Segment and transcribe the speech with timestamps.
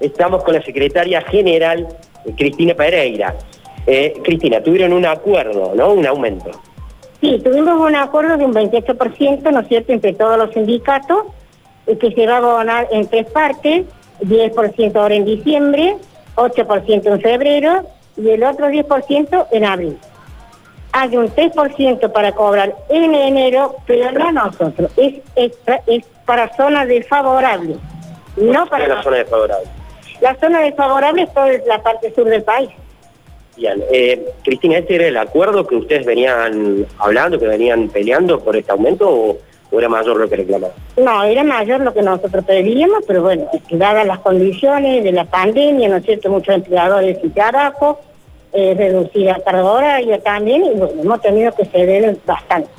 [0.00, 1.88] Estamos con la secretaria general,
[2.24, 3.34] eh, Cristina Pereira.
[3.86, 5.92] Eh, Cristina, tuvieron un acuerdo, ¿no?
[5.92, 6.50] Un aumento.
[7.20, 11.24] Sí, tuvimos un acuerdo de un 28%, ¿no es cierto?, entre todos los sindicatos,
[11.86, 13.86] eh, que se va a abonar en tres partes,
[14.20, 15.96] 10% ahora en diciembre,
[16.36, 17.82] 8% en febrero
[18.16, 19.98] y el otro 10% en abril.
[20.92, 26.86] Hay un 3% para cobrar en enero, pero no nosotros, es, extra, es para zona
[26.86, 27.76] desfavorable,
[28.36, 28.86] no para...
[28.86, 29.77] la zona desfavorable.
[30.20, 32.70] La zona desfavorable es toda la parte sur del país.
[33.56, 38.56] Bien, eh, Cristina, ¿este era el acuerdo que ustedes venían hablando, que venían peleando por
[38.56, 39.38] este aumento o,
[39.70, 40.76] o era mayor lo que reclamaban?
[40.96, 45.88] No, era mayor lo que nosotros pedíamos, pero bueno, dadas las condiciones de la pandemia,
[45.88, 46.30] ¿no es cierto?
[46.30, 47.98] Muchos empleadores y trabajo,
[48.52, 52.77] eh, reducir la carga horaria también, y bueno, hemos tenido que ceder bastante.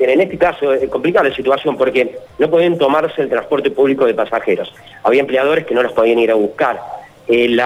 [0.00, 4.06] Bien, en este caso es complicada la situación porque no pueden tomarse el transporte público
[4.06, 4.72] de pasajeros.
[5.02, 6.80] Había empleadores que no los podían ir a buscar.
[7.28, 7.60] El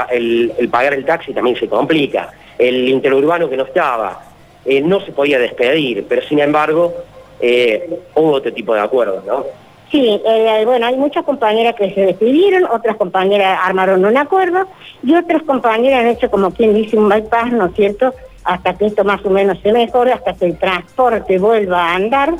[0.68, 2.32] pagar el taxi también se complica.
[2.58, 4.20] El interurbano que no estaba,
[4.64, 6.92] eh, no se podía despedir, pero sin embargo
[7.38, 9.44] eh, hubo otro tipo de acuerdos, ¿no?
[9.92, 14.66] Sí, eh, bueno, hay muchas compañeras que se despidieron, otras compañeras armaron un acuerdo
[15.04, 18.12] y otras compañeras han hecho como quien dice un bypass, ¿no es cierto?,
[18.44, 22.34] hasta que esto más o menos se mejore, hasta que el transporte vuelva a andar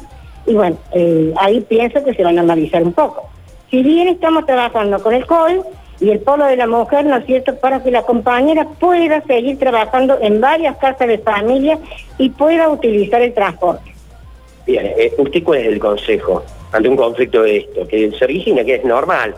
[0.46, 3.28] y bueno, eh, ahí pienso que se van a analizar un poco.
[3.70, 5.60] Si bien estamos trabajando con el COI
[6.00, 9.58] y el Polo de la Mujer, ¿no es cierto?, para que la compañera pueda seguir
[9.58, 11.78] trabajando en varias casas de familia
[12.18, 13.94] y pueda utilizar el transporte.
[14.66, 17.86] Bien, eh, ¿usted cuál es el consejo ante un conflicto de esto?
[17.86, 19.34] Que se origina, que es normal,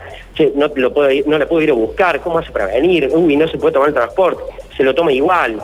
[0.54, 3.10] no, lo puedo no la puedo ir a buscar, ¿cómo hace para venir?
[3.12, 4.42] Uy, no se puede tomar el transporte,
[4.76, 5.60] se lo toma igual.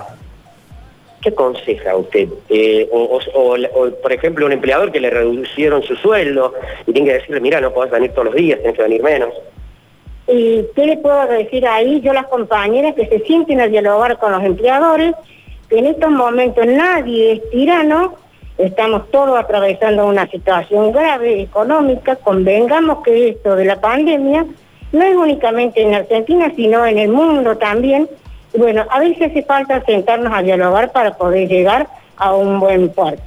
[1.23, 2.29] ¿Qué aconseja usted?
[2.49, 3.21] Eh, o,
[4.03, 6.53] por ejemplo, un empleador que le reducieron su sueldo
[6.87, 9.33] y tiene que decirle, mira, no podés venir todos los días, tienes que venir menos.
[10.27, 12.01] ¿Y qué le puedo decir ahí?
[12.01, 15.15] Yo las compañeras que se sienten a dialogar con los empleadores,
[15.69, 18.15] que en estos momentos nadie es tirano,
[18.59, 24.45] estamos todos atravesando una situación grave económica, convengamos que esto de la pandemia
[24.93, 28.09] no es únicamente en Argentina, sino en el mundo también.
[28.55, 33.23] Bueno, a veces hace falta sentarnos a dialogar para poder llegar a un buen puerto.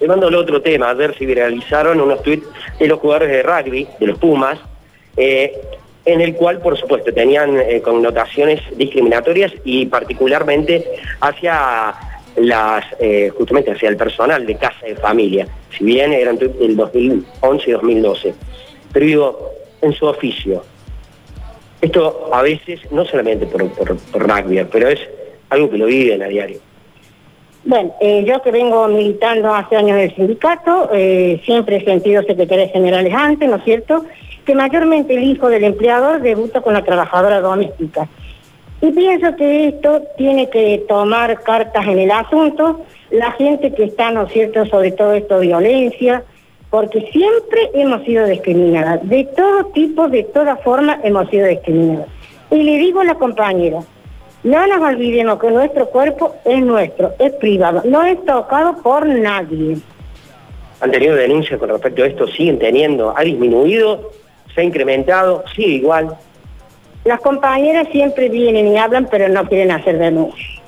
[0.00, 2.46] Llevándole a otro tema, a ver si viralizaron unos tweets
[2.78, 4.58] de los jugadores de rugby, de los Pumas,
[5.16, 5.52] eh,
[6.04, 10.84] en el cual, por supuesto, tenían eh, connotaciones discriminatorias y particularmente
[11.20, 11.94] hacia
[12.36, 15.46] las, eh, justamente hacia el personal de casa de familia,
[15.76, 18.34] si bien eran del 2011 y 2012.
[18.92, 19.50] Pero digo,
[19.82, 20.64] en su oficio,
[21.80, 24.26] esto a veces, no solamente por, por, por
[24.70, 25.00] pero es
[25.50, 26.58] algo que lo viven a diario.
[27.64, 32.22] Bueno, eh, yo que vengo militando hace años en el sindicato, eh, siempre he sentido
[32.22, 34.04] secretarias generales antes, ¿no es cierto?,
[34.44, 38.08] que mayormente el hijo del empleador debuta con la trabajadora doméstica.
[38.80, 42.80] Y pienso que esto tiene que tomar cartas en el asunto,
[43.10, 46.22] la gente que está, ¿no es cierto?, sobre todo esto violencia,
[46.70, 52.08] porque siempre hemos sido discriminadas, de todo tipo, de toda forma hemos sido discriminadas.
[52.50, 53.80] Y le digo a la compañera,
[54.42, 59.78] no nos olvidemos que nuestro cuerpo es nuestro, es privado, no es tocado por nadie.
[60.80, 62.28] ¿Han tenido denuncias con respecto a esto?
[62.28, 63.12] ¿Siguen teniendo?
[63.16, 64.12] ¿Ha disminuido?
[64.54, 65.44] ¿Se ha incrementado?
[65.54, 66.16] ¿Sigue igual?
[67.04, 70.60] Las compañeras siempre vienen y hablan, pero no quieren hacer denuncias.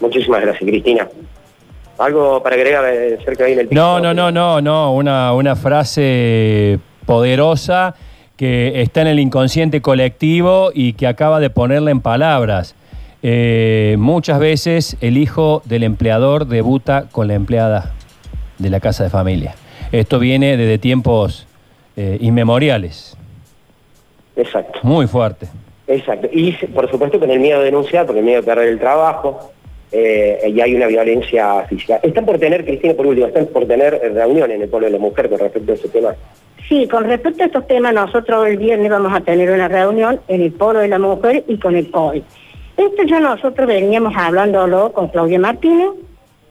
[0.00, 1.08] Muchísimas gracias, Cristina.
[2.00, 3.80] ¿Algo para agregar eh, cerca ahí en el piso?
[3.80, 4.94] No, no, no, no, no.
[4.94, 7.94] Una, una frase poderosa
[8.38, 12.74] que está en el inconsciente colectivo y que acaba de ponerla en palabras.
[13.22, 17.92] Eh, muchas veces el hijo del empleador debuta con la empleada
[18.56, 19.54] de la casa de familia.
[19.92, 21.46] Esto viene desde tiempos
[21.98, 23.14] eh, inmemoriales.
[24.36, 25.48] Exacto, Muy fuerte.
[25.86, 26.28] exacto.
[26.32, 29.52] Y por supuesto con el miedo de denunciar, porque el miedo de perder el trabajo,
[29.92, 32.00] eh, y hay una violencia física.
[32.02, 34.92] Están por tener, Cristina, por último, están por tener eh, reunión en el pueblo de
[34.92, 36.14] la mujer con respecto a ese tema.
[36.68, 40.42] Sí, con respecto a estos temas, nosotros el viernes vamos a tener una reunión en
[40.42, 42.22] el Polo de la Mujer y con el COI.
[42.76, 45.90] Esto ya nosotros veníamos hablándolo con Claudia Martínez,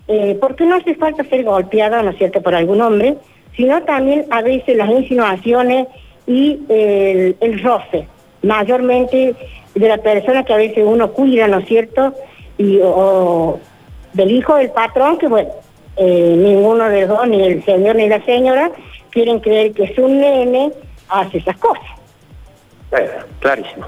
[0.09, 3.15] eh, porque no hace falta ser golpeada, ¿no es cierto?, por algún hombre,
[3.55, 5.87] sino también a veces las insinuaciones
[6.27, 8.05] y el, el roce,
[8.43, 9.35] mayormente
[9.73, 12.13] de la persona que a veces uno cuida, ¿no es cierto?,
[12.59, 13.59] y, o,
[14.13, 15.49] del hijo del patrón, que bueno,
[15.95, 18.69] eh, ninguno de los dos, ni el señor ni la señora,
[19.09, 20.71] quieren creer que su nene
[21.07, 21.83] hace esas cosas.
[22.91, 23.09] Bueno,
[23.39, 23.87] clarísimo.